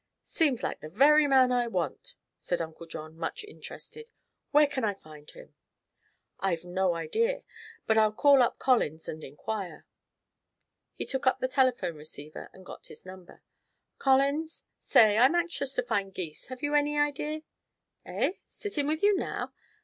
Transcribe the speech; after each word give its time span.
"Seems 0.23 0.63
like 0.63 0.79
the 0.79 0.89
very 0.89 1.27
man 1.27 1.51
I 1.51 1.67
want," 1.67 2.15
said 2.39 2.59
Uncle 2.59 2.87
John, 2.87 3.15
much 3.15 3.43
interested. 3.43 4.09
"Where 4.49 4.65
can 4.65 4.83
I 4.83 4.95
find 4.95 5.29
him?" 5.29 5.53
"I've 6.39 6.65
no 6.65 6.95
idea. 6.95 7.43
But 7.85 7.99
I'll 7.99 8.11
call 8.11 8.41
up 8.41 8.57
Collins 8.57 9.07
and 9.07 9.23
inquire." 9.23 9.85
He 10.95 11.05
took 11.05 11.27
up 11.27 11.39
the 11.39 11.47
telephone 11.47 11.97
receiver 11.97 12.49
and 12.51 12.65
got 12.65 12.87
his 12.87 13.05
number. 13.05 13.43
"Collins? 13.99 14.63
Say, 14.79 15.19
I'm 15.19 15.35
anxious 15.35 15.75
to 15.75 15.83
find 15.83 16.11
Gys. 16.15 16.47
Have 16.47 16.63
you 16.63 16.73
any 16.73 16.97
idea 16.97 17.43
Eh? 18.03 18.31
Sitting 18.47 18.87
with 18.87 19.03
you 19.03 19.15
now? 19.15 19.53